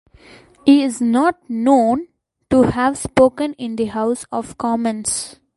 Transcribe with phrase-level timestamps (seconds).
[0.65, 2.07] He is not known
[2.49, 5.39] to have spoken in the House of Commons.